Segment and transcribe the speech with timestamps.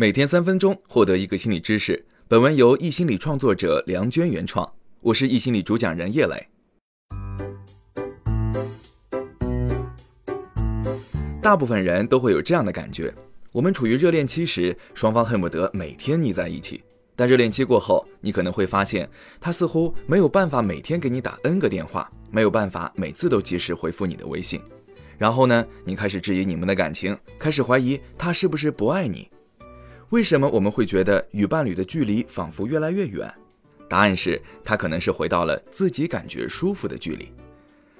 [0.00, 2.06] 每天三分钟，获得一个心理知识。
[2.28, 6.48] 本文由易心理创作者梁娟原创，我是易心理主讲人叶磊。
[11.42, 13.12] 大部分人都会有这样的感觉：
[13.52, 16.80] 我们处于热恋期时，双方恨不得每天腻在一起。
[17.16, 19.10] 但热恋期过后，你可能会发现，
[19.40, 24.62] 他似乎没有办法每天给你打 N 个电话，没有办法每次都及时回复你的微信。
[25.18, 29.28] 然后呢，你开始质疑你们的感情，开始怀疑他是不是不爱你。
[30.10, 33.30] 为什么我们会觉得与伴侣的距离仿佛越来越远？
[33.90, 37.30] 答案是他可能是回到了自己感觉舒服的距离。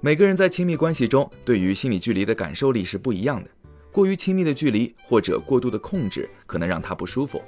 [0.00, 3.50] 每个人在亲密关系中对于心理距离的感受力是不一样的。
[3.92, 7.42] 过于亲密的距离或者过度的控制可能让他不舒服。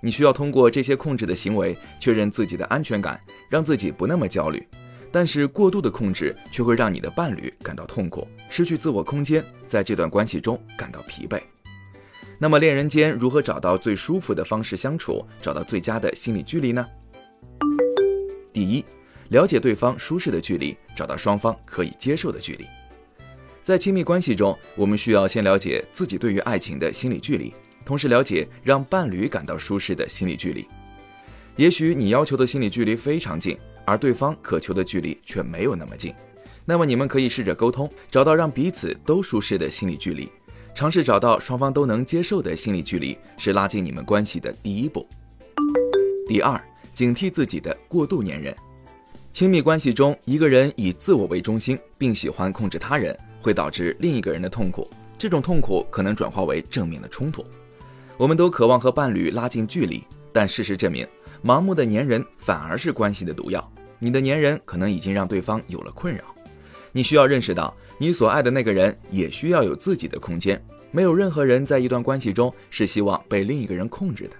[0.00, 4.66] 你需要通过这些控制的行为确认自己的安全感，让自己不那么焦虑。
[5.12, 11.40] 但是过度的控制却会让你的伴侣感到痛苦，失去自我空间，在这段关系中感到疲惫。
[12.38, 16.86] 那么，恋人间如何找到最舒服的方式相处，找到最佳的心理距离呢？
[18.52, 18.84] 第一，
[19.30, 22.66] 了解对方舒适的距离，找到双方可以接受的距离。
[23.62, 30.66] 在亲密关系中，我们需要先了解自己对于爱情的心理距离，同时了解让伴侣感到舒适的心理距离。
[31.56, 36.14] 也许你要求的心理距离非常近，而对方渴求的距离却没有那么近。
[36.66, 40.30] 那么，你们可以试着沟通，找到让彼此都舒适的心理距离。
[40.76, 45.08] 尝试找到双方都能接受的心理距离，是拉近你们关系的第一步。
[46.28, 48.54] 第二，警惕自己的过度粘人。
[49.32, 54.86] 亲密关系中，一个人以自我为中心，并喜欢控制他人，会导致另一个人的痛苦。
[55.16, 57.42] 这种痛苦可能转化为正面的冲突。
[58.18, 61.08] 我们都渴望和伴侣拉近距离，但事实证明，
[61.42, 63.66] 盲目的粘人反而是关系的毒药。
[63.98, 66.22] 你的粘人可能已经让对方有了困扰。
[66.92, 70.62] 你需要认识到，你所爱的那个人也需要有自己的空间。
[70.90, 74.36] 没有任何人在一段关系中是希望被另一个人控制的。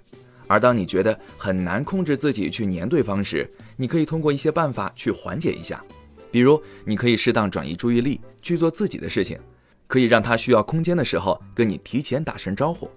[0.46, 5.82] 而当你觉得很难控制自己去黏对方时，你可以通过一些办法去缓解一下。
[6.30, 9.38] 比如，你可以适当转移注意力，去做自己的事情；
[9.86, 12.88] 可以让他需要空间的时候跟你提前打声招呼；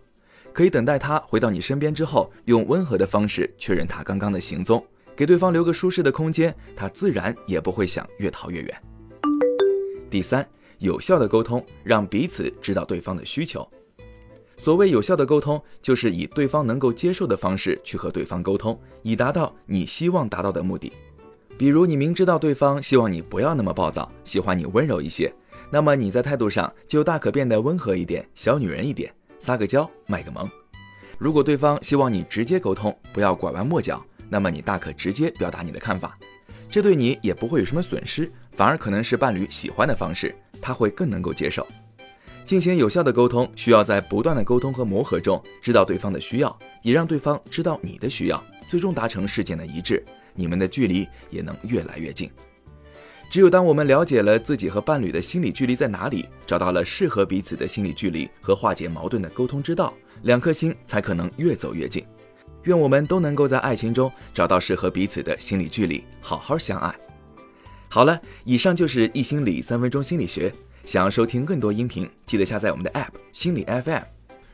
[0.54, 8.82] 可以等待他回到你身边之后，用温和的方式确认他刚刚的行踪，给对方留个舒适的空间，他自然也不会想越逃越远。
[10.10, 10.48] 第三，
[10.80, 13.68] 有效的沟通，让彼此知道对方的需求。
[14.58, 20.92] 所谓有效的沟通，就是以对方能够接受的方式去和对方沟通，以达到你希望达到的目的。
[21.58, 25.34] 比如，你明知道对方希望你不要那么暴躁，喜欢你温柔一些，
[25.70, 30.50] 那么你在态度上就大可变得温和一点，小女人一点，撒个娇，卖个萌。
[31.18, 36.18] 如果对方希望你直接沟通，不要拐弯抹角，那么你大可直接表达你的看法，
[36.70, 38.32] 这对你也不会有什么损失。
[38.60, 41.66] 反而可能是伴侣喜欢的方式，他会更能够接受。
[42.44, 52.30] 进行有效的沟通，需要在不断的沟通和磨合中，知道对方的需要，也让对方知道你的需要，最终达成事件的一致，你们的距离也能越来越近。
[53.32, 59.94] 只有当我们了解了自己和伴侣的心理距离在哪里，找到了适合彼此的心理距离和化解矛盾的沟通之道，
[60.24, 62.06] 两颗心才可能越走越近。
[62.64, 66.94] 愿我们都能够在爱情中找到适合彼此的心理距离，好好相爱。
[67.92, 70.54] 好了，以上就是易心理三分钟心理学。
[70.86, 74.04] 想要收听更多音频，记得下载我们的 App 心理 FM。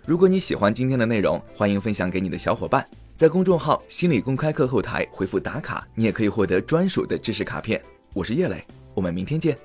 [0.06, 2.88] 如果你喜欢今天的内容，欢迎分享给你的小伙伴。
[3.18, 7.81] 在公众号“心理公开课”后台回复“打卡”，你也可以获得专属的知识卡片。
[8.13, 9.57] 我是叶磊，我们明天见。